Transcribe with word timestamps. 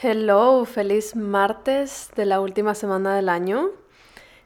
Hello, 0.00 0.64
feliz 0.64 1.16
martes 1.16 2.10
de 2.14 2.24
la 2.24 2.38
última 2.38 2.76
semana 2.76 3.16
del 3.16 3.28
año. 3.28 3.70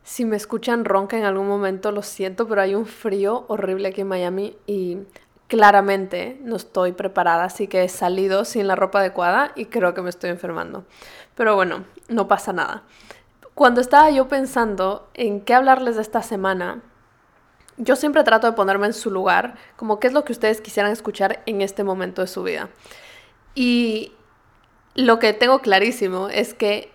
Si 0.02 0.24
me 0.24 0.34
escuchan 0.34 0.86
ronca 0.86 1.18
en 1.18 1.24
algún 1.24 1.46
momento, 1.46 1.92
lo 1.92 2.00
siento, 2.00 2.48
pero 2.48 2.62
hay 2.62 2.74
un 2.74 2.86
frío 2.86 3.44
horrible 3.48 3.88
aquí 3.88 4.00
en 4.00 4.08
Miami 4.08 4.56
y 4.66 5.00
claramente 5.48 6.40
no 6.42 6.56
estoy 6.56 6.92
preparada, 6.92 7.44
así 7.44 7.68
que 7.68 7.84
he 7.84 7.90
salido 7.90 8.46
sin 8.46 8.66
la 8.66 8.76
ropa 8.76 9.00
adecuada 9.00 9.52
y 9.54 9.66
creo 9.66 9.92
que 9.92 10.00
me 10.00 10.08
estoy 10.08 10.30
enfermando. 10.30 10.86
Pero 11.34 11.54
bueno, 11.54 11.84
no 12.08 12.28
pasa 12.28 12.54
nada. 12.54 12.84
Cuando 13.52 13.82
estaba 13.82 14.10
yo 14.10 14.28
pensando 14.28 15.06
en 15.12 15.42
qué 15.42 15.52
hablarles 15.52 15.96
de 15.96 16.02
esta 16.02 16.22
semana, 16.22 16.80
yo 17.76 17.94
siempre 17.96 18.24
trato 18.24 18.46
de 18.46 18.54
ponerme 18.54 18.86
en 18.86 18.94
su 18.94 19.10
lugar, 19.10 19.56
como 19.76 20.00
qué 20.00 20.06
es 20.06 20.14
lo 20.14 20.24
que 20.24 20.32
ustedes 20.32 20.62
quisieran 20.62 20.92
escuchar 20.92 21.42
en 21.44 21.60
este 21.60 21.84
momento 21.84 22.22
de 22.22 22.28
su 22.28 22.42
vida. 22.42 22.70
Y 23.54 24.12
lo 24.94 25.18
que 25.18 25.32
tengo 25.32 25.60
clarísimo 25.60 26.28
es 26.28 26.54
que 26.54 26.90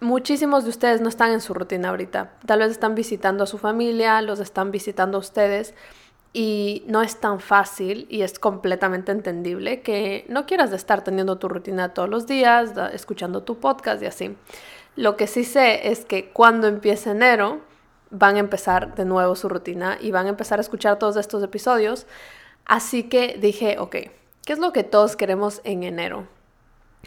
muchísimos 0.00 0.64
de 0.64 0.70
ustedes 0.70 1.00
no 1.00 1.08
están 1.08 1.32
en 1.32 1.40
su 1.40 1.54
rutina 1.54 1.88
ahorita. 1.88 2.32
Tal 2.46 2.60
vez 2.60 2.70
están 2.70 2.94
visitando 2.94 3.44
a 3.44 3.46
su 3.46 3.58
familia, 3.58 4.20
los 4.22 4.40
están 4.40 4.70
visitando 4.70 5.18
a 5.18 5.20
ustedes 5.20 5.74
y 6.32 6.84
no 6.86 7.02
es 7.02 7.16
tan 7.20 7.40
fácil 7.40 8.06
y 8.10 8.22
es 8.22 8.38
completamente 8.38 9.12
entendible 9.12 9.80
que 9.80 10.24
no 10.28 10.46
quieras 10.46 10.72
estar 10.72 11.02
teniendo 11.02 11.38
tu 11.38 11.48
rutina 11.48 11.94
todos 11.94 12.08
los 12.08 12.26
días, 12.26 12.72
escuchando 12.92 13.42
tu 13.42 13.58
podcast 13.58 14.02
y 14.02 14.06
así. 14.06 14.36
Lo 14.94 15.16
que 15.16 15.26
sí 15.26 15.44
sé 15.44 15.88
es 15.90 16.04
que 16.04 16.30
cuando 16.30 16.66
empiece 16.66 17.10
enero 17.10 17.60
van 18.10 18.36
a 18.36 18.40
empezar 18.40 18.94
de 18.94 19.04
nuevo 19.04 19.36
su 19.36 19.48
rutina 19.48 19.98
y 20.00 20.10
van 20.10 20.26
a 20.26 20.30
empezar 20.30 20.58
a 20.58 20.62
escuchar 20.62 20.98
todos 20.98 21.16
estos 21.16 21.42
episodios. 21.42 22.06
Así 22.66 23.04
que 23.04 23.38
dije, 23.40 23.78
ok, 23.78 23.96
¿qué 24.44 24.52
es 24.52 24.58
lo 24.58 24.72
que 24.72 24.84
todos 24.84 25.16
queremos 25.16 25.60
en 25.64 25.82
enero? 25.82 26.37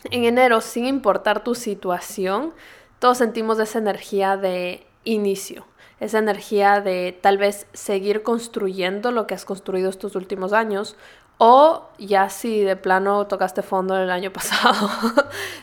En 0.09 0.23
enero, 0.23 0.61
sin 0.61 0.85
importar 0.85 1.43
tu 1.43 1.53
situación, 1.53 2.53
todos 2.99 3.17
sentimos 3.19 3.59
esa 3.59 3.79
energía 3.79 4.37
de 4.37 4.85
inicio, 5.03 5.65
esa 5.99 6.19
energía 6.19 6.81
de 6.81 7.17
tal 7.21 7.37
vez 7.37 7.67
seguir 7.73 8.23
construyendo 8.23 9.11
lo 9.11 9.27
que 9.27 9.35
has 9.35 9.45
construido 9.45 9.89
estos 9.89 10.15
últimos 10.15 10.53
años 10.53 10.95
o 11.37 11.89
ya 11.97 12.29
si 12.29 12.61
de 12.61 12.75
plano 12.75 13.25
tocaste 13.25 13.63
fondo 13.63 13.97
el 13.97 14.11
año 14.11 14.31
pasado, 14.33 14.89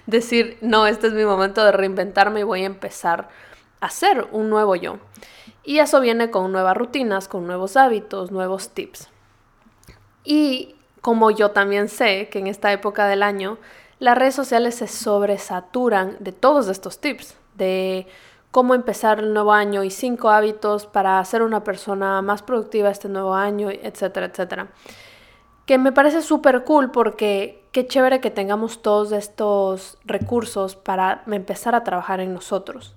decir, 0.07 0.59
no, 0.61 0.87
este 0.87 1.07
es 1.07 1.12
mi 1.12 1.25
momento 1.25 1.65
de 1.65 1.73
reinventarme 1.73 2.41
y 2.41 2.45
voy 2.45 2.62
a 2.62 2.67
empezar 2.67 3.29
a 3.81 3.91
ser 3.91 4.27
un 4.33 4.51
nuevo 4.51 4.75
yo. 4.75 4.99
Y 5.62 5.79
eso 5.79 6.01
viene 6.01 6.31
con 6.31 6.51
nuevas 6.51 6.77
rutinas, 6.77 7.29
con 7.29 7.47
nuevos 7.47 7.77
hábitos, 7.77 8.33
nuevos 8.33 8.71
tips. 8.71 9.09
Y 10.25 10.75
como 11.01 11.31
yo 11.31 11.53
también 11.53 11.89
sé 11.89 12.29
que 12.29 12.41
en 12.41 12.49
esta 12.49 12.73
época 12.73 13.07
del 13.07 13.23
año 13.23 13.59
las 13.99 14.17
redes 14.17 14.35
sociales 14.35 14.77
se 14.77 14.87
sobresaturan 14.87 16.17
de 16.21 16.33
todos 16.33 16.69
estos 16.69 17.01
tips, 17.01 17.37
de 17.55 18.07
cómo 18.51 18.75
empezar 18.75 19.19
el 19.19 19.35
nuevo 19.35 19.53
año 19.53 19.85
y 19.85 19.91
cinco 19.91 20.31
hábitos 20.31 20.87
para 20.87 21.25
ser 21.25 21.43
una 21.43 21.65
persona 21.65 22.23
más 22.23 22.43
productiva 22.43 22.91
este 22.91 23.09
nuevo 23.09 23.35
año, 23.35 23.71
etcétera, 23.71 24.27
etcétera. 24.27 24.69
Que 25.67 25.79
me 25.79 25.93
parece 25.93 26.23
súper 26.23 26.65
cool 26.65 26.91
porque 26.91 27.63
qué 27.73 27.87
chévere 27.87 28.21
que 28.21 28.31
tengamos 28.31 28.81
todos 28.81 29.13
estos 29.13 29.99
recursos 30.05 30.77
para 30.77 31.23
empezar 31.27 31.75
a 31.75 31.85
trabajar 31.85 32.21
en 32.21 32.33
nosotros. 32.33 32.95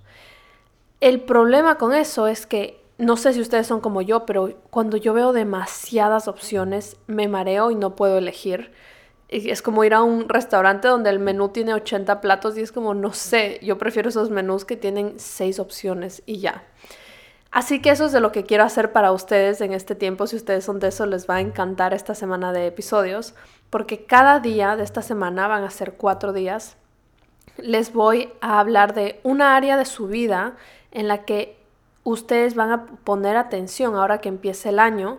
El 1.00 1.20
problema 1.20 1.76
con 1.76 1.92
eso 1.92 2.28
es 2.28 2.46
que 2.46 2.80
no 2.96 3.16
sé 3.16 3.32
si 3.32 3.40
ustedes 3.40 3.66
son 3.66 3.80
como 3.80 4.00
yo, 4.00 4.24
pero 4.24 4.54
cuando 4.70 4.96
yo 4.96 5.12
veo 5.12 5.32
demasiadas 5.32 6.28
opciones 6.28 6.96
me 7.08 7.26
mareo 7.26 7.70
y 7.70 7.74
no 7.74 7.96
puedo 7.96 8.16
elegir 8.16 8.70
es 9.32 9.62
como 9.62 9.84
ir 9.84 9.94
a 9.94 10.02
un 10.02 10.28
restaurante 10.28 10.88
donde 10.88 11.10
el 11.10 11.18
menú 11.18 11.48
tiene 11.48 11.72
80 11.74 12.20
platos 12.20 12.56
y 12.58 12.60
es 12.60 12.72
como, 12.72 12.94
no 12.94 13.12
sé, 13.12 13.58
yo 13.62 13.78
prefiero 13.78 14.10
esos 14.10 14.30
menús 14.30 14.64
que 14.64 14.76
tienen 14.76 15.14
6 15.16 15.58
opciones 15.58 16.22
y 16.26 16.38
ya. 16.38 16.64
Así 17.50 17.80
que 17.80 17.90
eso 17.90 18.06
es 18.06 18.12
de 18.12 18.20
lo 18.20 18.32
que 18.32 18.44
quiero 18.44 18.64
hacer 18.64 18.92
para 18.92 19.12
ustedes 19.12 19.60
en 19.60 19.72
este 19.72 19.94
tiempo. 19.94 20.26
Si 20.26 20.36
ustedes 20.36 20.64
son 20.64 20.80
de 20.80 20.88
eso, 20.88 21.04
les 21.06 21.28
va 21.28 21.36
a 21.36 21.40
encantar 21.40 21.92
esta 21.92 22.14
semana 22.14 22.52
de 22.52 22.66
episodios, 22.66 23.34
porque 23.68 24.06
cada 24.06 24.40
día 24.40 24.74
de 24.76 24.84
esta 24.84 25.02
semana 25.02 25.48
van 25.48 25.64
a 25.64 25.70
ser 25.70 25.94
cuatro 25.94 26.32
días. 26.32 26.76
Les 27.58 27.92
voy 27.92 28.32
a 28.40 28.58
hablar 28.58 28.94
de 28.94 29.20
una 29.22 29.54
área 29.54 29.76
de 29.76 29.84
su 29.84 30.08
vida 30.08 30.56
en 30.92 31.08
la 31.08 31.24
que 31.24 31.58
ustedes 32.04 32.54
van 32.54 32.70
a 32.70 32.86
poner 33.04 33.36
atención 33.36 33.96
ahora 33.96 34.18
que 34.18 34.30
empiece 34.30 34.70
el 34.70 34.78
año 34.78 35.18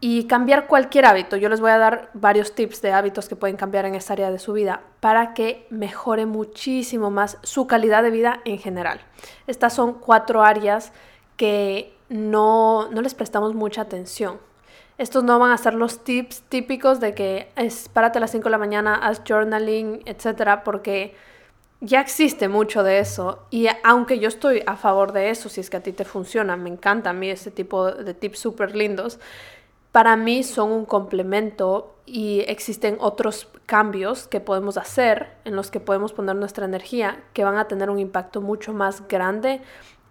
y 0.00 0.24
cambiar 0.24 0.66
cualquier 0.66 1.06
hábito. 1.06 1.36
Yo 1.36 1.48
les 1.48 1.60
voy 1.60 1.70
a 1.70 1.78
dar 1.78 2.10
varios 2.12 2.54
tips 2.54 2.82
de 2.82 2.92
hábitos 2.92 3.28
que 3.28 3.36
pueden 3.36 3.56
cambiar 3.56 3.86
en 3.86 3.94
esta 3.94 4.12
área 4.12 4.30
de 4.30 4.38
su 4.38 4.52
vida 4.52 4.82
para 5.00 5.32
que 5.32 5.66
mejore 5.70 6.26
muchísimo 6.26 7.10
más 7.10 7.38
su 7.42 7.66
calidad 7.66 8.02
de 8.02 8.10
vida 8.10 8.40
en 8.44 8.58
general. 8.58 9.00
Estas 9.46 9.72
son 9.72 9.94
cuatro 9.94 10.42
áreas 10.42 10.92
que 11.36 11.94
no, 12.08 12.88
no 12.90 13.00
les 13.00 13.14
prestamos 13.14 13.54
mucha 13.54 13.82
atención. 13.82 14.38
Estos 14.98 15.24
no 15.24 15.38
van 15.38 15.50
a 15.50 15.58
ser 15.58 15.74
los 15.74 16.04
tips 16.04 16.42
típicos 16.42 17.00
de 17.00 17.14
que 17.14 17.50
es 17.56 17.88
párate 17.88 18.18
a 18.18 18.20
las 18.20 18.30
5 18.30 18.44
de 18.44 18.50
la 18.50 18.58
mañana, 18.58 18.94
haz 18.94 19.22
journaling, 19.26 20.02
etcétera, 20.06 20.64
porque 20.64 21.14
ya 21.80 22.00
existe 22.00 22.48
mucho 22.48 22.82
de 22.82 22.98
eso. 22.98 23.42
Y 23.50 23.68
aunque 23.84 24.18
yo 24.18 24.28
estoy 24.28 24.62
a 24.66 24.76
favor 24.76 25.12
de 25.12 25.28
eso, 25.28 25.50
si 25.50 25.60
es 25.60 25.68
que 25.68 25.76
a 25.76 25.82
ti 25.82 25.92
te 25.92 26.06
funciona, 26.06 26.56
me 26.56 26.70
encanta 26.70 27.10
a 27.10 27.12
mí 27.12 27.28
ese 27.28 27.50
tipo 27.50 27.92
de 27.92 28.14
tips 28.14 28.38
súper 28.38 28.74
lindos 28.74 29.18
para 29.96 30.14
mí 30.14 30.42
son 30.42 30.72
un 30.72 30.84
complemento 30.84 31.94
y 32.04 32.40
existen 32.48 32.98
otros 33.00 33.48
cambios 33.64 34.28
que 34.28 34.40
podemos 34.40 34.76
hacer 34.76 35.38
en 35.46 35.56
los 35.56 35.70
que 35.70 35.80
podemos 35.80 36.12
poner 36.12 36.36
nuestra 36.36 36.66
energía 36.66 37.24
que 37.32 37.44
van 37.44 37.56
a 37.56 37.66
tener 37.66 37.88
un 37.88 37.98
impacto 37.98 38.42
mucho 38.42 38.74
más 38.74 39.08
grande 39.08 39.62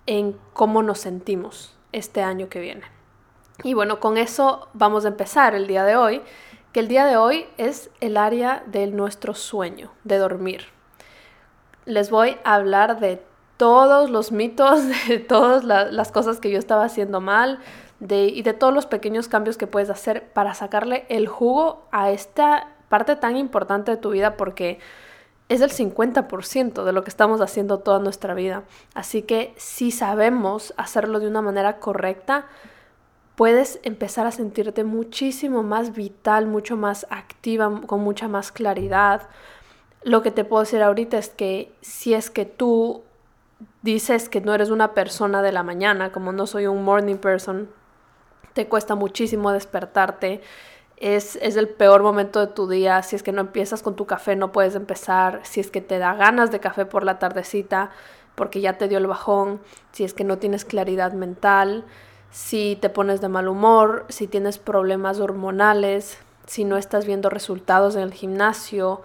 en 0.08 0.36
cómo 0.54 0.82
nos 0.82 1.02
sentimos 1.02 1.78
este 1.92 2.24
año 2.24 2.50
que 2.50 2.62
viene. 2.62 2.82
Y 3.64 3.76
bueno, 3.76 4.00
con 4.00 4.18
eso 4.18 4.70
vamos 4.74 5.06
a 5.06 5.10
empezar 5.10 5.54
el 5.54 5.68
día 5.68 5.84
de 5.84 5.96
hoy, 5.98 6.24
que 6.72 6.80
el 6.80 6.88
día 6.88 7.06
de 7.06 7.18
hoy 7.18 7.46
es 7.58 7.92
el 8.02 8.18
área 8.18 8.64
de 8.66 8.88
nuestro 8.88 9.36
sueño, 9.36 9.92
de 10.04 10.18
dormir. 10.18 10.66
Les 11.86 12.10
voy 12.10 12.38
a 12.44 12.56
hablar 12.56 13.00
de 13.00 13.22
todos 13.58 14.10
los 14.10 14.32
mitos, 14.32 14.82
de 15.08 15.20
todas 15.20 15.64
las 15.64 16.12
cosas 16.12 16.40
que 16.40 16.50
yo 16.50 16.58
estaba 16.58 16.86
haciendo 16.86 17.22
mal, 17.22 17.60
y 18.00 18.42
de 18.42 18.54
todos 18.54 18.74
los 18.74 18.86
pequeños 18.86 19.28
cambios 19.28 19.58
que 19.58 19.68
puedes 19.68 19.90
hacer 19.90 20.30
para 20.34 20.54
sacarle 20.54 21.06
el 21.10 21.28
jugo 21.28 21.88
a 21.92 22.12
esta 22.12 22.70
parte 22.90 23.16
tan 23.16 23.38
importante 23.38 23.92
de 23.92 23.98
tu 23.98 24.12
vida 24.12 24.38
porque 24.38 24.80
es 25.48 25.62
el 25.62 25.72
50% 25.72 26.84
de 26.84 26.92
lo 26.92 27.04
que 27.04 27.10
estamos 27.10 27.40
haciendo 27.42 27.80
toda 27.80 28.00
nuestra 28.00 28.34
vida. 28.34 28.64
Así 28.94 29.22
que 29.22 29.54
si 29.58 29.92
sabemos 29.92 30.74
hacerlo 30.78 31.20
de 31.20 31.28
una 31.28 31.42
manera 31.42 31.80
correcta, 31.80 32.48
puedes 33.36 33.80
empezar 33.84 34.26
a 34.26 34.32
sentirte 34.32 34.84
muchísimo 34.84 35.62
más 35.62 35.94
vital, 35.94 36.48
mucho 36.48 36.78
más 36.78 37.06
activa, 37.10 37.82
con 37.86 38.02
mucha 38.02 38.28
más 38.28 38.52
claridad. 38.52 39.30
Lo 40.04 40.22
que 40.22 40.32
te 40.32 40.46
puedo 40.46 40.64
decir 40.64 40.82
ahorita 40.82 41.18
es 41.18 41.30
que 41.30 41.72
si 41.82 42.14
es 42.14 42.30
que 42.30 42.46
tú 42.46 43.04
dices 43.84 44.30
que 44.30 44.42
no 44.42 44.54
eres 44.54 44.70
una 44.70 44.94
persona 44.94 45.42
de 45.42 45.52
la 45.52 45.64
mañana, 45.64 46.12
como 46.12 46.32
no 46.32 46.48
soy 46.48 46.66
un 46.66 46.84
morning 46.84 47.18
person, 47.18 47.70
te 48.56 48.68
cuesta 48.68 48.96
muchísimo 48.96 49.52
despertarte, 49.52 50.42
es, 50.98 51.36
es, 51.42 51.58
el 51.58 51.68
peor 51.68 52.02
momento 52.04 52.40
de 52.40 52.48
tu 52.48 52.70
día, 52.70 53.04
si 53.04 53.18
es 53.18 53.22
que 53.22 53.34
no 53.34 53.42
empiezas 53.42 53.84
con 53.84 53.98
tu 53.98 54.06
café 54.06 54.38
no 54.38 54.54
puedes 54.54 54.76
empezar, 54.76 55.42
si 55.44 55.60
es 55.60 55.70
que 55.70 55.82
te 55.82 56.00
da 56.00 56.16
ganas 56.16 56.52
de 56.52 56.62
café 56.62 56.86
por 56.86 57.04
la 57.04 57.20
tardecita 57.20 57.92
porque 58.34 58.62
ya 58.62 58.78
te 58.78 58.88
dio 58.88 58.98
el 58.98 59.08
bajón, 59.08 59.60
si 59.92 60.06
es 60.06 60.14
que 60.14 60.24
no 60.24 60.38
tienes 60.38 60.64
claridad 60.64 61.12
mental, 61.12 61.84
si 62.32 62.78
te 62.82 62.90
pones 62.90 63.20
de 63.20 63.28
mal 63.28 63.50
humor, 63.50 64.06
si 64.08 64.26
tienes 64.26 64.58
problemas 64.58 65.20
hormonales, 65.20 66.18
si 66.48 66.64
no 66.64 66.78
estás 66.78 67.06
viendo 67.06 67.30
resultados 67.30 67.96
en 67.96 68.04
el 68.04 68.14
gimnasio, 68.14 69.02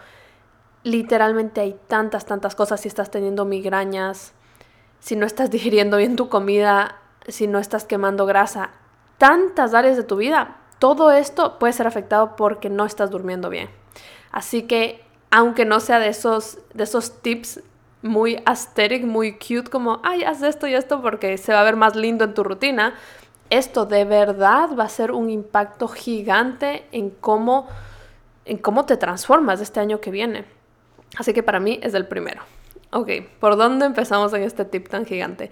literalmente 0.85 1.61
hay 1.61 1.77
tantas, 1.89 2.25
tantas 2.25 2.55
cosas, 2.55 2.81
si 2.81 2.89
estás 2.89 3.11
teniendo 3.11 3.45
migrañas, 3.45 4.33
si 5.01 5.17
no 5.17 5.27
estás 5.27 5.51
digiriendo 5.53 5.97
bien 5.97 6.15
tu 6.15 6.29
comida, 6.29 7.01
si 7.27 7.49
no 7.49 7.59
estás 7.59 7.85
quemando 7.85 8.27
grasa, 8.27 8.71
tantas 9.21 9.75
áreas 9.75 9.99
de 9.99 10.03
tu 10.03 10.17
vida. 10.17 10.57
Todo 10.79 11.11
esto 11.11 11.59
puede 11.59 11.75
ser 11.75 11.87
afectado 11.87 12.37
porque 12.37 12.71
no 12.71 12.87
estás 12.87 13.11
durmiendo 13.11 13.51
bien. 13.51 13.69
Así 14.33 14.63
que, 14.63 15.05
aunque 15.31 15.67
no 15.67 15.79
sea 15.79 15.99
de 15.99 16.09
esos, 16.09 16.59
de 16.73 16.85
esos 16.85 17.21
tips 17.21 17.61
muy 18.01 18.43
aesthetic, 18.47 19.05
muy 19.05 19.33
cute, 19.33 19.69
como, 19.71 20.01
ay, 20.05 20.25
haz 20.25 20.43
esto 20.43 20.67
y 20.67 20.75
esto 20.75 21.03
porque 21.03 21.37
se 21.37 21.53
va 21.53 21.61
a 21.61 21.65
ver 21.65 21.77
más 21.77 21.97
lindo 21.97 22.25
en 22.25 22.33
tu 22.33 22.43
rutina, 22.43 22.95
esto 23.51 23.85
de 23.85 24.07
verdad 24.07 24.71
va 24.75 24.85
a 24.85 24.89
ser 24.89 25.13
un 25.13 25.29
impacto 25.29 25.87
gigante 25.87 26.87
en 26.91 27.11
cómo, 27.11 27.69
en 28.47 28.57
cómo 28.57 28.87
te 28.87 28.97
transformas 28.97 29.61
este 29.61 29.81
año 29.81 30.01
que 30.01 30.11
viene. 30.11 30.47
Así 31.19 31.35
que 31.35 31.43
para 31.43 31.61
mí 31.61 31.79
es 31.83 31.93
el 31.93 32.07
primero. 32.07 32.41
Ok, 32.91 33.11
¿por 33.39 33.59
dónde 33.59 33.85
empezamos 33.85 34.33
en 34.33 34.45
este 34.45 34.65
tip 34.65 34.89
tan 34.89 35.05
gigante? 35.05 35.51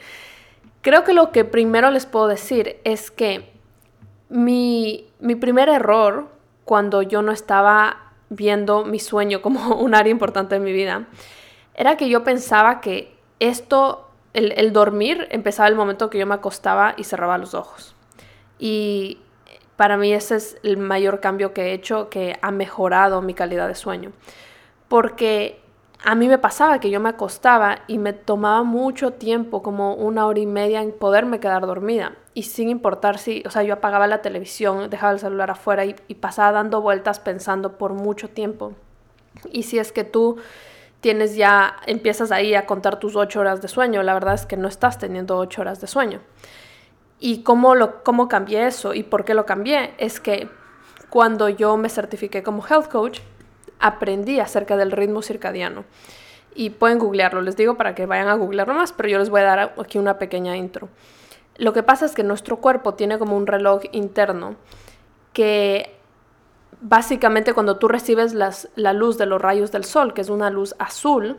Creo 0.80 1.04
que 1.04 1.12
lo 1.12 1.32
que 1.32 1.44
primero 1.44 1.90
les 1.90 2.06
puedo 2.06 2.28
decir 2.28 2.80
es 2.84 3.10
que 3.10 3.57
mi, 4.28 5.10
primer 5.40 5.68
error 5.68 6.28
cuando 6.64 7.02
yo 7.02 7.22
no 7.22 7.32
estaba 7.32 8.12
viendo 8.30 8.84
mi 8.84 8.98
sueño 8.98 9.40
como 9.40 9.76
un 9.80 9.94
área 9.94 10.10
importante 10.10 10.54
de 10.54 10.60
mi 10.60 10.72
vida 10.72 11.06
era 11.74 11.96
que 11.96 12.08
yo 12.08 12.24
pensaba 12.24 12.80
que 12.80 13.16
esto, 13.38 14.08
el, 14.34 14.52
el 14.56 14.72
dormir, 14.72 15.28
empezaba 15.30 15.68
el 15.68 15.76
momento 15.76 16.10
que 16.10 16.18
yo 16.18 16.26
me 16.26 16.34
acostaba 16.34 16.94
y 16.96 17.04
cerraba 17.04 17.38
los 17.38 17.54
ojos. 17.54 17.94
Y 18.58 19.18
para 19.76 19.96
mí 19.96 20.12
ese 20.12 20.34
es 20.34 20.58
el 20.64 20.76
mayor 20.76 21.20
cambio 21.20 21.54
que 21.54 21.66
he 21.66 21.72
hecho, 21.72 22.10
que 22.10 22.36
ha 22.42 22.50
mejorado 22.50 23.22
mi 23.22 23.32
calidad 23.32 23.68
de 23.68 23.76
sueño. 23.76 24.10
Porque 24.88 25.60
a 26.04 26.14
mí 26.14 26.28
me 26.28 26.38
pasaba 26.38 26.78
que 26.78 26.90
yo 26.90 27.00
me 27.00 27.08
acostaba 27.08 27.80
y 27.88 27.98
me 27.98 28.12
tomaba 28.12 28.62
mucho 28.62 29.14
tiempo, 29.14 29.62
como 29.62 29.94
una 29.94 30.26
hora 30.26 30.38
y 30.38 30.46
media, 30.46 30.80
en 30.80 30.92
poderme 30.92 31.40
quedar 31.40 31.66
dormida. 31.66 32.14
Y 32.34 32.44
sin 32.44 32.68
importar 32.68 33.18
si, 33.18 33.42
o 33.46 33.50
sea, 33.50 33.64
yo 33.64 33.74
apagaba 33.74 34.06
la 34.06 34.22
televisión, 34.22 34.90
dejaba 34.90 35.12
el 35.12 35.18
celular 35.18 35.50
afuera 35.50 35.84
y, 35.84 35.94
pasaba 36.14 36.52
dando 36.52 36.80
vueltas 36.80 37.18
pensando 37.18 37.78
por 37.78 37.94
mucho 37.94 38.28
tiempo. 38.28 38.74
Y 39.50 39.64
si 39.64 39.78
es 39.78 39.90
que 39.90 40.04
tú 40.04 40.36
tienes 41.00 41.34
ya, 41.34 41.76
empiezas 41.86 42.30
ahí 42.30 42.54
a 42.54 42.66
contar 42.66 43.00
tus 43.00 43.16
ocho 43.16 43.40
horas 43.40 43.60
de 43.60 43.68
sueño, 43.68 44.02
la 44.02 44.14
verdad 44.14 44.34
es 44.34 44.46
que 44.46 44.56
no 44.56 44.68
estás 44.68 44.98
teniendo 44.98 45.36
ocho 45.36 45.62
horas 45.62 45.80
de 45.80 45.88
sueño. 45.88 46.20
¿Y 47.18 47.42
cómo, 47.42 47.74
lo, 47.74 48.04
cómo 48.04 48.28
cambié 48.28 48.66
eso? 48.68 48.94
¿Y 48.94 49.02
por 49.02 49.24
qué 49.24 49.34
lo 49.34 49.46
cambié? 49.46 49.94
Es 49.98 50.20
que 50.20 50.48
cuando 51.10 51.48
yo 51.48 51.76
me 51.76 51.88
certifiqué 51.88 52.44
como 52.44 52.64
health 52.64 52.88
coach, 52.88 53.20
aprendí 53.80 54.40
acerca 54.40 54.76
del 54.76 54.92
ritmo 54.92 55.22
circadiano. 55.22 55.84
Y 56.54 56.70
pueden 56.70 56.98
googlearlo, 56.98 57.40
les 57.42 57.56
digo 57.56 57.76
para 57.76 57.94
que 57.94 58.06
vayan 58.06 58.28
a 58.28 58.34
googlearlo 58.34 58.74
más, 58.74 58.92
pero 58.92 59.08
yo 59.08 59.18
les 59.18 59.30
voy 59.30 59.42
a 59.42 59.44
dar 59.44 59.74
aquí 59.78 59.98
una 59.98 60.18
pequeña 60.18 60.56
intro. 60.56 60.88
Lo 61.56 61.72
que 61.72 61.82
pasa 61.82 62.06
es 62.06 62.14
que 62.14 62.22
nuestro 62.22 62.58
cuerpo 62.58 62.94
tiene 62.94 63.18
como 63.18 63.36
un 63.36 63.46
reloj 63.46 63.82
interno 63.92 64.56
que 65.32 65.96
básicamente 66.80 67.52
cuando 67.52 67.76
tú 67.78 67.88
recibes 67.88 68.34
la 68.34 68.92
luz 68.92 69.18
de 69.18 69.26
los 69.26 69.40
rayos 69.40 69.72
del 69.72 69.84
sol, 69.84 70.14
que 70.14 70.20
es 70.20 70.30
una 70.30 70.50
luz 70.50 70.74
azul, 70.78 71.38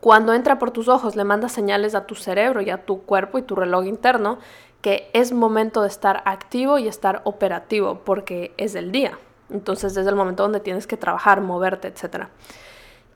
cuando 0.00 0.34
entra 0.34 0.58
por 0.58 0.70
tus 0.70 0.88
ojos 0.88 1.16
le 1.16 1.24
manda 1.24 1.48
señales 1.48 1.94
a 1.94 2.06
tu 2.06 2.14
cerebro 2.14 2.60
y 2.60 2.70
a 2.70 2.84
tu 2.84 3.02
cuerpo 3.04 3.38
y 3.38 3.42
tu 3.42 3.56
reloj 3.56 3.86
interno 3.86 4.38
que 4.82 5.08
es 5.14 5.32
momento 5.32 5.80
de 5.80 5.88
estar 5.88 6.22
activo 6.26 6.76
y 6.76 6.88
estar 6.88 7.22
operativo 7.24 8.02
porque 8.04 8.52
es 8.58 8.74
el 8.74 8.92
día. 8.92 9.18
Entonces 9.54 9.96
es 9.96 10.06
el 10.06 10.16
momento 10.16 10.42
donde 10.42 10.60
tienes 10.60 10.86
que 10.86 10.96
trabajar, 10.96 11.40
moverte, 11.40 11.88
etc. 11.88 12.26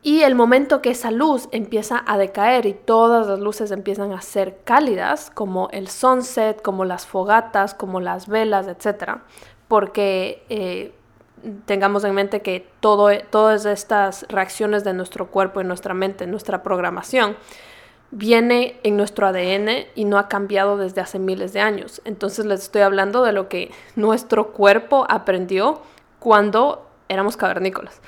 Y 0.03 0.23
el 0.23 0.37
momento 0.37 0.81
que 0.81 0.91
esa 0.91 1.11
luz 1.11 1.49
empieza 1.51 2.03
a 2.07 2.17
decaer 2.17 2.65
y 2.67 2.73
todas 2.73 3.27
las 3.27 3.41
luces 3.41 3.73
empiezan 3.73 4.13
a 4.13 4.23
ser 4.23 4.61
cálidas, 4.65 5.31
como 5.35 5.69
el 5.73 5.89
sunset, 5.89 6.63
como 6.63 6.85
las 6.85 7.07
fogatas, 7.07 7.75
como 7.75 8.01
las 8.01 8.29
velas, 8.29 8.69
etc. 8.69 9.19
Porque 9.67 10.45
eh, 10.49 10.95
tengamos 11.67 12.05
en 12.05 12.15
mente 12.15 12.41
que 12.41 12.67
todo, 12.79 13.11
todas 13.31 13.67
estas 13.67 14.25
reacciones 14.29 14.85
de 14.85 14.95
nuestro 14.95 15.27
cuerpo 15.27 15.61
y 15.61 15.65
nuestra 15.65 15.93
mente, 15.93 16.29
nuestra 16.29 16.63
programación, 16.63 17.37
viene 18.13 18.79
en 18.85 18.97
nuestro 18.97 19.27
ADN 19.27 19.87
y 19.97 20.05
no 20.05 20.19
ha 20.19 20.29
cambiado 20.29 20.77
desde 20.77 21.01
hace 21.01 21.19
miles 21.19 21.53
de 21.53 21.61
años. 21.61 22.01
Entonces 22.05 22.47
les 22.47 22.63
estoy 22.63 22.83
hablando 22.83 23.25
de 23.25 23.33
lo 23.33 23.49
que 23.49 23.73
nuestro 23.97 24.53
cuerpo 24.53 25.05
aprendió 25.09 25.83
cuando 26.19 26.89
éramos 27.09 27.37
cavernícolas. 27.37 28.01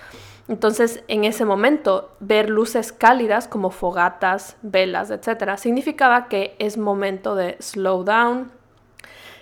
Entonces, 0.49 1.05
en 1.07 1.25
ese 1.25 1.45
momento, 1.45 2.11
ver 2.19 2.51
luces 2.51 2.93
cálidas 2.93 3.47
como 3.47 3.71
fogatas, 3.71 4.57
velas, 4.63 5.11
etc., 5.11 5.57
significaba 5.57 6.27
que 6.27 6.57
es 6.59 6.77
momento 6.77 7.37
de 7.37 7.57
slow 7.61 8.03
down, 8.03 8.51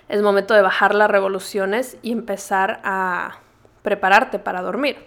es 0.07 0.21
momento 0.21 0.53
de 0.53 0.61
bajar 0.61 0.93
las 0.93 1.09
revoluciones 1.09 1.97
y 2.03 2.11
empezar 2.11 2.79
a 2.83 3.39
prepararte 3.81 4.37
para 4.37 4.61
dormir. 4.61 4.97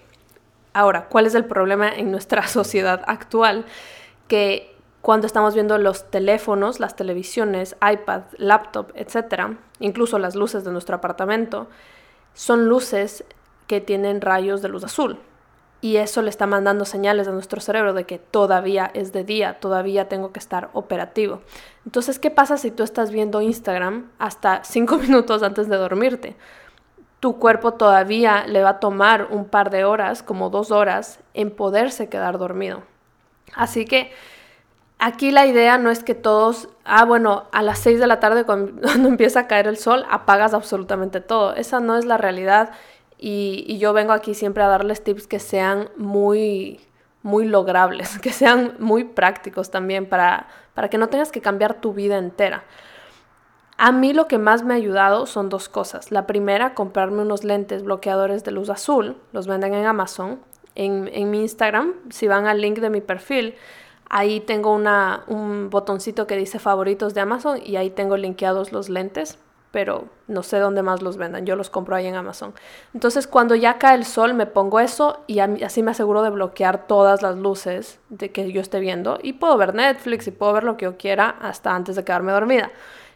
Ahora, 0.73 1.07
¿cuál 1.09 1.27
es 1.27 1.35
el 1.35 1.45
problema 1.45 1.89
en 1.89 2.11
nuestra 2.11 2.47
sociedad 2.49 3.03
actual? 3.07 3.65
Que 4.27 4.75
cuando 5.03 5.27
estamos 5.27 5.55
viendo 5.55 5.79
los 5.79 6.11
teléfonos, 6.11 6.81
las 6.81 6.97
televisiones, 6.97 7.77
iPad, 7.81 8.23
laptop, 8.39 8.93
etc., 8.95 9.57
incluso 9.81 10.19
las 10.19 10.35
luces 10.35 10.65
de 10.65 10.73
nuestro 10.73 10.97
apartamento, 10.97 11.69
son 12.35 12.69
luces 12.69 13.25
tienen 13.81 14.21
rayos 14.21 14.63
de 14.63 14.69
luz 14.69 14.85
azul. 14.85 15.19
Y 15.81 15.97
eso 15.97 16.23
le 16.23 16.31
está 16.31 16.47
mandando 16.47 16.85
señales 16.85 17.27
a 17.27 17.33
nuestro 17.33 17.61
cerebro 17.61 17.93
de 17.93 18.05
que 18.05 18.19
todavía 18.19 18.91
es 18.95 19.13
de 19.13 19.25
día, 19.25 19.59
todavía 19.59 20.09
tengo 20.09 20.33
que 20.33 20.39
estar 20.39 20.71
operativo. 20.75 21.41
Entonces, 21.85 22.21
¿qué 22.21 22.31
pasa 22.31 22.57
si 22.57 22.71
tú 22.71 22.85
estás 22.85 23.11
viendo 23.11 23.43
Instagram 23.43 24.09
hasta 24.21 24.63
cinco 24.63 24.97
minutos 24.99 25.43
antes 25.43 25.69
de 25.69 25.77
dormirte? 25.77 26.37
Tu 27.19 27.37
cuerpo 27.39 27.75
todavía 27.75 28.47
le 28.47 28.63
va 28.63 28.71
a 28.71 28.81
tomar 28.81 29.29
un 29.31 29.45
par 29.45 29.71
de 29.71 29.85
horas, 29.85 30.23
como 30.23 30.51
dos 30.51 30.71
horas, 30.71 31.19
en 31.35 31.51
poderse 31.51 32.09
quedar 32.09 32.39
dormido. 32.39 32.85
Así 33.55 33.85
que 33.85 34.13
aquí 34.99 35.33
la 35.33 35.47
idea 35.47 35.79
no 35.79 35.91
es 35.91 36.05
que 36.05 36.15
todos, 36.15 36.69
ah, 36.85 37.05
bueno, 37.05 37.47
a 37.51 37.63
las 37.63 37.81
seis 37.81 37.99
de 37.99 38.07
la 38.07 38.21
tarde 38.21 38.45
cuando, 38.45 38.89
empieza 39.09 39.41
a 39.41 39.47
caer 39.49 39.67
el 39.67 39.77
sol, 39.77 40.07
apagas 40.09 40.55
absolutamente 40.55 41.21
todo. 41.21 41.55
Esa 41.57 41.81
no 41.81 41.97
es 41.97 42.05
la 42.05 42.19
realidad 42.19 42.71
y, 43.25 43.79
yo 43.79 43.93
vengo 43.93 44.13
aquí 44.13 44.35
siempre 44.35 44.65
a 44.65 44.67
darles 44.67 45.05
tips 45.05 45.29
que 45.29 45.39
sean 45.39 45.91
muy, 45.97 46.81
muy 47.23 47.47
logrables, 47.47 48.19
que 48.23 48.33
sean 48.33 48.75
muy 48.81 49.05
prácticos 49.05 49.71
también 49.71 50.07
para, 50.07 50.49
para 50.75 50.91
que 50.91 50.99
no 50.99 51.09
tengas 51.09 51.31
que 51.31 51.41
cambiar 51.41 51.81
tu 51.81 51.93
vida 51.93 52.19
entera. 52.19 52.65
A 53.79 53.93
mí 53.93 54.13
lo 54.13 54.27
que 54.27 54.39
más 54.39 54.65
me 54.65 54.75
ha 54.75 54.77
ayudado 54.77 55.27
son 55.27 55.49
dos 55.51 55.69
cosas. 55.69 56.11
La 56.11 56.27
primera, 56.27 56.75
comprarme 56.75 57.23
unos 57.23 57.45
lentes 57.45 57.85
bloqueadores 57.85 58.43
de 58.43 58.51
luz 58.51 58.71
azul. 58.71 59.17
Los 59.33 59.47
venden 59.47 59.75
en 59.75 59.87
Amazon. 59.87 60.41
En, 60.75 61.09
en 61.13 61.31
mi 61.31 61.43
Instagram, 61.43 61.95
si 62.11 62.27
van 62.27 62.47
al 62.47 62.61
link 62.61 62.79
de 62.79 62.91
mi 62.91 63.01
perfil, 63.01 63.55
ahí 64.09 64.41
tengo 64.41 64.75
una, 64.75 65.23
un 65.29 65.71
botoncito 65.71 66.27
que 66.27 66.37
dice 66.37 66.59
favoritos 66.59 67.15
de 67.15 67.21
Amazon 67.21 67.61
y 67.65 67.77
ahí 67.77 67.91
tengo 67.91 68.17
linkeados 68.17 68.73
los 68.73 68.89
lentes 68.89 69.39
pero 69.73 70.05
no 70.29 70.43
sé 70.43 70.59
dónde 70.59 70.83
más 70.83 71.03
los 71.03 71.17
vendan, 71.17 71.47
yo 71.47 71.57
los 71.57 71.71
compro 71.71 71.97
ahí 71.97 72.07
en 72.07 72.15
Amazon. 72.15 72.55
Entonces 72.95 73.27
cuando 73.27 73.55
ya 73.55 73.79
cae 73.79 73.97
el 73.97 74.05
sol 74.05 74.35
me 74.35 74.47
pongo 74.47 74.79
eso 74.79 75.25
y 75.27 75.41
así 75.41 75.83
me 75.83 75.91
aseguro 75.91 76.23
de 76.23 76.31
bloquear 76.31 76.87
todas 76.87 77.23
las 77.23 77.37
luces 77.37 77.99
de 78.11 78.31
que 78.31 78.53
yo 78.53 78.61
esté 78.61 78.79
viendo 78.79 79.19
y 79.23 79.33
puedo 79.33 79.57
ver 79.57 79.75
Netflix 79.75 80.29
y 80.29 80.31
puedo 80.31 80.53
ver 80.53 80.65
lo 80.65 80.77
que 80.77 80.85
yo 80.85 80.97
quiera 80.99 81.37
hasta 81.41 81.75
antes 81.75 81.97
de 81.97 82.05
quedarme 82.05 82.33
dormida. 82.33 82.71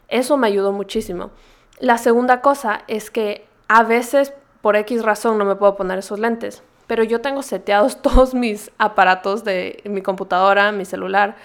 Eso 0.08 0.36
me 0.36 0.46
ayudó 0.46 0.72
muchísimo. 0.72 1.30
La 1.78 1.98
segunda 1.98 2.40
cosa 2.40 2.82
es 2.88 3.10
que 3.10 3.46
a 3.68 3.82
veces 3.82 4.32
por 4.62 4.76
X 4.76 5.04
razón 5.04 5.36
no 5.36 5.44
me 5.44 5.56
puedo 5.56 5.76
poner 5.76 5.98
esos 5.98 6.18
lentes, 6.18 6.62
pero 6.86 7.04
yo 7.04 7.20
tengo 7.20 7.42
seteados 7.42 8.00
todos 8.02 8.34
mis 8.34 8.70
aparatos 8.78 9.44
de 9.44 9.82
mi 9.84 10.00
computadora, 10.00 10.72
mi 10.72 10.86
celular, 10.86 11.36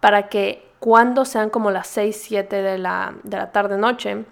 para 0.00 0.28
que 0.28 0.66
cuando 0.80 1.24
sean 1.24 1.50
como 1.50 1.70
las 1.70 1.86
6, 1.88 2.18
7 2.28 2.62
de 2.62 2.78
la, 2.78 3.14
de 3.22 3.36
la 3.36 3.52
tarde-noche, 3.52 4.24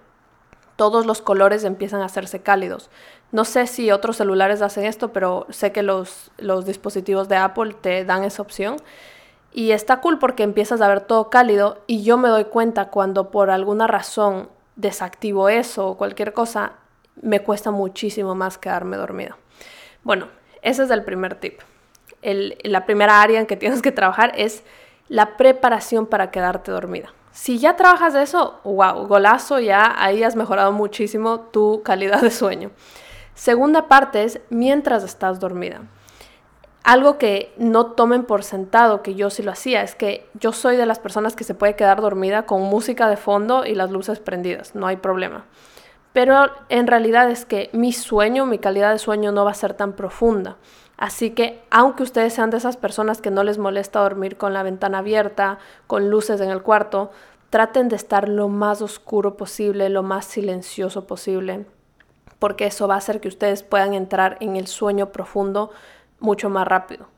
todos 0.82 1.06
los 1.06 1.22
colores 1.22 1.62
empiezan 1.62 2.02
a 2.02 2.06
hacerse 2.06 2.42
cálidos. 2.42 2.90
No 3.30 3.44
sé 3.44 3.68
si 3.68 3.92
otros 3.92 4.16
celulares 4.16 4.62
hacen 4.62 4.84
esto, 4.84 5.12
pero 5.12 5.46
sé 5.48 5.70
que 5.70 5.84
los, 5.84 6.32
dispositivos 6.66 7.28
de 7.28 7.36
Apple 7.36 7.76
te 7.80 8.04
dan 8.04 8.24
esa 8.24 8.42
opción. 8.42 8.78
Y 9.52 9.70
está 9.70 10.00
cool 10.00 10.18
porque 10.18 10.42
empiezas 10.42 10.80
a 10.80 10.88
ver 10.88 11.02
todo 11.02 11.30
cálido 11.30 11.84
y 11.86 12.02
yo 12.02 12.18
me 12.18 12.28
doy 12.28 12.46
cuenta 12.46 12.86
cuando 12.88 13.30
por 13.30 13.50
alguna 13.50 13.86
razón 13.86 14.48
desactivo 14.74 15.48
eso 15.48 15.86
o 15.86 15.96
cualquier 15.96 16.32
cosa, 16.32 16.72
me 17.14 17.38
cuesta 17.38 17.70
muchísimo 17.70 18.34
más 18.34 18.58
quedarme 18.58 18.96
dormida. 18.96 19.36
Bueno, 20.02 20.26
ese 20.62 20.82
es 20.82 20.90
el 20.90 21.04
primer 21.04 21.36
tip. 21.36 21.60
la 22.22 22.86
primera 22.86 23.22
área 23.22 23.38
en 23.38 23.46
que 23.46 23.56
tienes 23.56 23.82
que 23.82 23.92
trabajar 23.92 24.32
es 24.34 24.64
la 25.06 25.36
preparación 25.36 26.06
para 26.06 26.32
quedarte 26.32 26.72
dormida. 26.72 27.12
Si 27.32 27.58
ya 27.58 27.76
trabajas 27.76 28.12
de 28.12 28.22
eso, 28.22 28.60
wow, 28.62 29.06
golazo, 29.06 29.58
ya 29.58 29.94
ahí 29.96 30.22
has 30.22 30.36
mejorado 30.36 30.70
muchísimo 30.70 31.40
tu 31.40 31.82
calidad 31.82 32.20
de 32.20 32.30
sueño. 32.30 32.70
Segunda 33.34 33.88
parte 33.88 34.24
es 34.24 34.40
mientras 34.50 35.02
estás 35.02 35.40
dormida. 35.40 35.80
Algo 36.84 37.16
que 37.16 37.54
no 37.56 37.86
tomen 37.92 38.24
por 38.24 38.44
sentado, 38.44 39.02
que 39.02 39.14
yo 39.14 39.30
sí 39.30 39.42
lo 39.42 39.52
hacía, 39.52 39.82
es 39.82 39.94
que 39.94 40.28
yo 40.34 40.52
soy 40.52 40.76
de 40.76 40.84
las 40.84 40.98
personas 40.98 41.34
que 41.34 41.44
se 41.44 41.54
puede 41.54 41.74
quedar 41.74 42.00
dormida 42.02 42.44
con 42.44 42.62
música 42.62 43.08
de 43.08 43.16
fondo 43.16 43.64
y 43.64 43.74
las 43.74 43.90
luces 43.90 44.18
prendidas, 44.18 44.74
no 44.74 44.86
hay 44.86 44.96
problema. 44.96 45.46
Pero 46.12 46.50
en 46.68 46.86
realidad 46.86 47.30
es 47.30 47.46
que 47.46 47.70
mi 47.72 47.92
sueño, 47.92 48.44
mi 48.44 48.58
calidad 48.58 48.92
de 48.92 48.98
sueño 48.98 49.32
no 49.32 49.44
va 49.44 49.52
a 49.52 49.54
ser 49.54 49.74
tan 49.74 49.94
profunda. 49.94 50.56
Así 51.02 51.30
que 51.30 51.60
aunque 51.68 52.04
ustedes 52.04 52.32
sean 52.32 52.50
de 52.50 52.58
esas 52.58 52.76
personas 52.76 53.20
que 53.20 53.32
no 53.32 53.42
les 53.42 53.58
molesta 53.58 53.98
dormir 53.98 54.36
con 54.36 54.52
la 54.52 54.62
ventana 54.62 54.98
abierta, 54.98 55.58
con 55.88 56.10
luces 56.10 56.40
en 56.40 56.48
el 56.48 56.62
cuarto, 56.62 57.10
traten 57.50 57.88
de 57.88 57.96
estar 57.96 58.28
lo 58.28 58.46
más 58.46 58.82
oscuro 58.82 59.36
posible, 59.36 59.88
lo 59.88 60.04
más 60.04 60.26
silencioso 60.26 61.08
posible, 61.08 61.66
porque 62.38 62.66
eso 62.66 62.86
va 62.86 62.94
a 62.94 62.98
hacer 62.98 63.20
que 63.20 63.26
ustedes 63.26 63.64
puedan 63.64 63.94
entrar 63.94 64.36
en 64.38 64.54
el 64.54 64.68
sueño 64.68 65.10
profundo 65.10 65.72
mucho 66.20 66.48
más 66.50 66.68
rápido. 66.68 67.08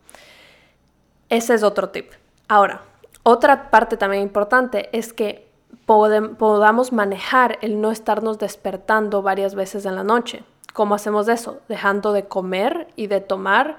Ese 1.28 1.52
es 1.52 1.62
otro 1.62 1.90
tip. 1.90 2.10
Ahora, 2.48 2.80
otra 3.22 3.68
parte 3.70 3.98
también 3.98 4.22
importante 4.22 4.88
es 4.96 5.12
que 5.12 5.46
podamos 5.84 6.90
manejar 6.90 7.58
el 7.60 7.82
no 7.82 7.90
estarnos 7.90 8.38
despertando 8.38 9.20
varias 9.20 9.54
veces 9.54 9.84
en 9.84 9.94
la 9.94 10.04
noche. 10.04 10.42
¿Cómo 10.75 10.97
hacemos 10.97 11.28
eso? 11.28 11.61
Dejando 11.69 12.12
de 12.12 12.25
comer 12.25 12.88
y 12.97 13.07
de 13.07 13.21
tomar 13.21 13.78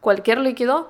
cualquier 0.00 0.38
líquido 0.38 0.88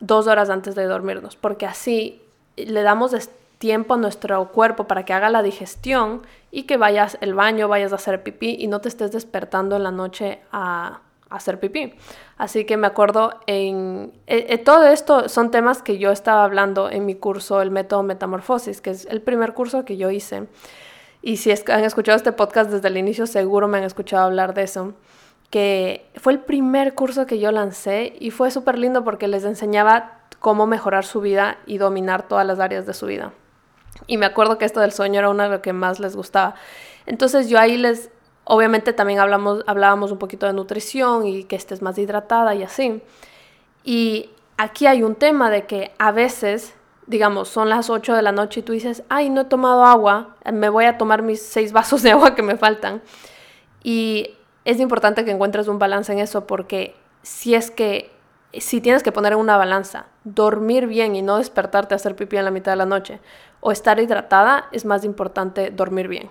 dos 0.00 0.26
horas 0.26 0.50
antes 0.50 0.74
de 0.74 0.86
dormirnos, 0.86 1.36
porque 1.36 1.66
así 1.66 2.20
le 2.56 2.82
damos 2.82 3.12
tiempo 3.58 3.94
a 3.94 3.96
nuestro 3.96 4.48
cuerpo 4.48 4.88
para 4.88 5.04
que 5.04 5.12
haga 5.12 5.30
la 5.30 5.44
digestión 5.44 6.22
y 6.50 6.64
que 6.64 6.76
vayas 6.76 7.16
al 7.20 7.34
baño, 7.34 7.68
vayas 7.68 7.92
a 7.92 7.94
hacer 7.94 8.24
pipí 8.24 8.56
y 8.58 8.66
no 8.66 8.80
te 8.80 8.88
estés 8.88 9.12
despertando 9.12 9.76
en 9.76 9.84
la 9.84 9.92
noche 9.92 10.40
a, 10.50 11.00
hacer 11.30 11.60
pipí. 11.60 11.94
Así 12.36 12.64
que 12.64 12.76
me 12.76 12.88
acuerdo 12.88 13.38
en... 13.46 14.12
Eh, 14.26 14.46
eh, 14.48 14.58
todo 14.58 14.84
esto 14.86 15.28
son 15.28 15.52
temas 15.52 15.80
que 15.80 15.98
yo 15.98 16.10
estaba 16.10 16.42
hablando 16.42 16.90
en 16.90 17.06
mi 17.06 17.14
curso, 17.14 17.62
el 17.62 17.70
método 17.70 18.02
Metamorfosis, 18.02 18.80
que 18.80 18.90
es 18.90 19.06
el 19.06 19.20
primer 19.20 19.54
curso 19.54 19.84
que 19.84 19.96
yo 19.96 20.10
hice. 20.10 20.48
Y 21.28 21.36
si 21.36 21.50
han 21.50 21.84
escuchado 21.84 22.16
este 22.16 22.32
podcast 22.32 22.70
desde 22.70 22.88
el 22.88 22.96
inicio, 22.96 23.26
seguro 23.26 23.68
me 23.68 23.76
han 23.76 23.84
escuchado 23.84 24.24
hablar 24.24 24.54
de 24.54 24.62
eso. 24.62 24.94
Que 25.50 26.08
fue 26.16 26.32
el 26.32 26.38
primer 26.40 26.94
curso 26.94 27.26
que 27.26 27.38
yo 27.38 27.52
lancé 27.52 28.14
y 28.18 28.30
fue 28.30 28.50
súper 28.50 28.78
lindo 28.78 29.04
porque 29.04 29.28
les 29.28 29.44
enseñaba 29.44 30.20
cómo 30.38 30.66
mejorar 30.66 31.04
su 31.04 31.20
vida 31.20 31.58
y 31.66 31.76
dominar 31.76 32.26
todas 32.28 32.46
las 32.46 32.60
áreas 32.60 32.86
de 32.86 32.94
su 32.94 33.04
vida. 33.04 33.34
Y 34.06 34.16
me 34.16 34.24
acuerdo 34.24 34.56
que 34.56 34.64
esto 34.64 34.80
del 34.80 34.90
sueño 34.90 35.18
era 35.18 35.28
una 35.28 35.44
de 35.44 35.50
lo 35.50 35.60
que 35.60 35.74
más 35.74 36.00
les 36.00 36.16
gustaba. 36.16 36.54
Entonces 37.04 37.50
yo 37.50 37.58
ahí 37.58 37.76
les, 37.76 38.08
obviamente 38.44 38.94
también 38.94 39.18
hablamos, 39.18 39.64
hablábamos 39.66 40.10
un 40.10 40.18
poquito 40.18 40.46
de 40.46 40.54
nutrición 40.54 41.26
y 41.26 41.44
que 41.44 41.56
estés 41.56 41.82
más 41.82 41.98
hidratada 41.98 42.54
y 42.54 42.62
así. 42.62 43.02
Y 43.84 44.30
aquí 44.56 44.86
hay 44.86 45.02
un 45.02 45.14
tema 45.14 45.50
de 45.50 45.66
que 45.66 45.92
a 45.98 46.10
veces, 46.10 46.72
digamos, 47.08 47.48
son 47.48 47.70
las 47.70 47.90
8 47.90 48.14
de 48.14 48.22
la 48.22 48.32
noche 48.32 48.60
y 48.60 48.62
tú 48.62 48.72
dices, 48.72 49.02
ay, 49.08 49.30
no 49.30 49.40
he 49.40 49.44
tomado 49.46 49.84
agua, 49.84 50.36
me 50.52 50.68
voy 50.68 50.84
a 50.84 50.98
tomar 50.98 51.22
mis 51.22 51.42
seis 51.42 51.72
vasos 51.72 52.02
de 52.02 52.12
agua 52.12 52.34
que 52.34 52.42
me 52.42 52.56
faltan. 52.56 53.02
Y 53.82 54.36
es 54.64 54.78
importante 54.78 55.24
que 55.24 55.30
encuentres 55.30 55.68
un 55.68 55.78
balance 55.78 56.12
en 56.12 56.18
eso 56.18 56.46
porque 56.46 56.94
si 57.22 57.54
es 57.54 57.70
que 57.70 58.10
si 58.52 58.80
tienes 58.80 59.02
que 59.02 59.12
poner 59.12 59.32
en 59.32 59.38
una 59.38 59.56
balanza, 59.56 60.06
dormir 60.24 60.86
bien 60.86 61.16
y 61.16 61.22
no 61.22 61.38
despertarte 61.38 61.94
a 61.94 61.96
hacer 61.96 62.16
pipí 62.16 62.36
en 62.36 62.44
la 62.44 62.50
mitad 62.50 62.72
de 62.72 62.76
la 62.76 62.86
noche, 62.86 63.20
o 63.60 63.72
estar 63.72 63.98
hidratada, 64.00 64.68
es 64.72 64.84
más 64.84 65.04
importante 65.04 65.70
dormir 65.70 66.08
bien. 66.08 66.30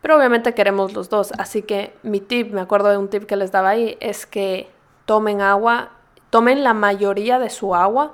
Pero 0.00 0.16
obviamente 0.16 0.54
queremos 0.54 0.92
los 0.92 1.08
dos, 1.08 1.32
así 1.38 1.62
que 1.62 1.94
mi 2.02 2.20
tip, 2.20 2.52
me 2.52 2.60
acuerdo 2.60 2.88
de 2.88 2.96
un 2.96 3.08
tip 3.08 3.24
que 3.24 3.36
les 3.36 3.52
daba 3.52 3.70
ahí, 3.70 3.96
es 4.00 4.26
que 4.26 4.70
tomen 5.06 5.40
agua, 5.40 5.90
tomen 6.30 6.64
la 6.64 6.74
mayoría 6.74 7.38
de 7.38 7.50
su 7.50 7.74
agua 7.74 8.12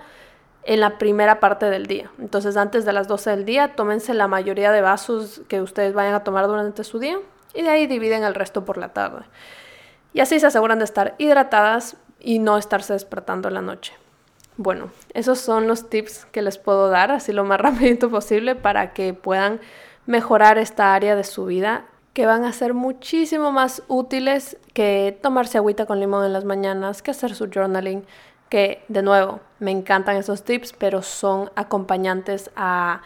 en 0.68 0.80
la 0.80 0.98
primera 0.98 1.40
parte 1.40 1.70
del 1.70 1.86
día. 1.86 2.10
Entonces 2.18 2.58
antes 2.58 2.84
de 2.84 2.92
las 2.92 3.08
12 3.08 3.30
del 3.30 3.46
día, 3.46 3.74
tómense 3.74 4.12
la 4.12 4.28
mayoría 4.28 4.70
de 4.70 4.82
vasos 4.82 5.40
que 5.48 5.62
ustedes 5.62 5.94
vayan 5.94 6.12
a 6.12 6.24
tomar 6.24 6.46
durante 6.46 6.84
su 6.84 6.98
día 6.98 7.16
y 7.54 7.62
de 7.62 7.70
ahí 7.70 7.86
dividen 7.86 8.22
el 8.22 8.34
resto 8.34 8.66
por 8.66 8.76
la 8.76 8.92
tarde. 8.92 9.24
Y 10.12 10.20
así 10.20 10.38
se 10.38 10.46
aseguran 10.46 10.78
de 10.78 10.84
estar 10.84 11.14
hidratadas 11.16 11.96
y 12.20 12.38
no 12.38 12.58
estarse 12.58 12.92
despertando 12.92 13.48
en 13.48 13.54
la 13.54 13.62
noche. 13.62 13.94
Bueno, 14.58 14.90
esos 15.14 15.38
son 15.38 15.68
los 15.68 15.88
tips 15.88 16.26
que 16.26 16.42
les 16.42 16.58
puedo 16.58 16.90
dar, 16.90 17.12
así 17.12 17.32
lo 17.32 17.44
más 17.44 17.60
rapidito 17.62 18.10
posible, 18.10 18.54
para 18.54 18.92
que 18.92 19.14
puedan 19.14 19.60
mejorar 20.04 20.58
esta 20.58 20.94
área 20.94 21.16
de 21.16 21.24
su 21.24 21.46
vida, 21.46 21.86
que 22.12 22.26
van 22.26 22.44
a 22.44 22.52
ser 22.52 22.74
muchísimo 22.74 23.52
más 23.52 23.82
útiles 23.88 24.58
que 24.74 25.18
tomarse 25.22 25.56
agüita 25.56 25.86
con 25.86 25.98
limón 25.98 26.26
en 26.26 26.34
las 26.34 26.44
mañanas, 26.44 27.00
que 27.00 27.12
hacer 27.12 27.34
su 27.34 27.48
journaling, 27.50 28.04
que 28.48 28.84
de 28.88 29.02
nuevo, 29.02 29.40
me 29.58 29.70
encantan 29.70 30.16
esos 30.16 30.42
tips, 30.42 30.72
pero 30.78 31.02
son 31.02 31.50
acompañantes 31.54 32.50
a 32.56 33.02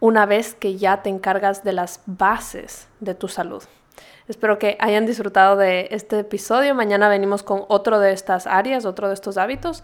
una 0.00 0.26
vez 0.26 0.54
que 0.54 0.76
ya 0.76 1.02
te 1.02 1.10
encargas 1.10 1.62
de 1.62 1.72
las 1.72 2.00
bases 2.06 2.88
de 3.00 3.14
tu 3.14 3.28
salud. 3.28 3.62
Espero 4.28 4.58
que 4.58 4.76
hayan 4.80 5.06
disfrutado 5.06 5.56
de 5.56 5.88
este 5.90 6.20
episodio. 6.20 6.74
Mañana 6.74 7.08
venimos 7.08 7.42
con 7.42 7.64
otro 7.68 7.98
de 7.98 8.12
estas 8.12 8.46
áreas, 8.46 8.84
otro 8.84 9.08
de 9.08 9.14
estos 9.14 9.36
hábitos. 9.36 9.82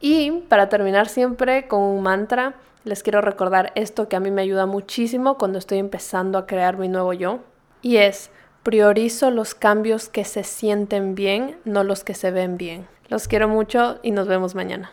Y 0.00 0.42
para 0.48 0.68
terminar 0.68 1.08
siempre 1.08 1.68
con 1.68 1.80
un 1.80 2.02
mantra, 2.02 2.54
les 2.84 3.02
quiero 3.02 3.20
recordar 3.20 3.72
esto 3.74 4.08
que 4.08 4.16
a 4.16 4.20
mí 4.20 4.30
me 4.30 4.42
ayuda 4.42 4.66
muchísimo 4.66 5.38
cuando 5.38 5.58
estoy 5.58 5.78
empezando 5.78 6.36
a 6.36 6.46
crear 6.46 6.76
mi 6.76 6.88
nuevo 6.88 7.12
yo. 7.12 7.38
Y 7.80 7.98
es, 7.98 8.30
priorizo 8.62 9.30
los 9.30 9.54
cambios 9.54 10.08
que 10.08 10.24
se 10.24 10.42
sienten 10.42 11.14
bien, 11.14 11.56
no 11.64 11.84
los 11.84 12.02
que 12.02 12.14
se 12.14 12.32
ven 12.32 12.56
bien. 12.56 12.88
Los 13.08 13.28
quiero 13.28 13.48
mucho 13.48 13.98
y 14.02 14.10
nos 14.10 14.26
vemos 14.26 14.54
mañana. 14.54 14.90